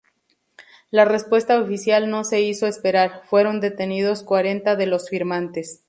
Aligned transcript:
La 0.89 1.05
respuesta 1.05 1.59
oficial 1.61 2.09
no 2.09 2.23
se 2.23 2.41
hizo 2.41 2.65
esperar: 2.65 3.21
fueron 3.29 3.61
detenidos 3.61 4.23
cuarenta 4.23 4.75
de 4.75 4.87
los 4.87 5.07
firmantes. 5.09 5.79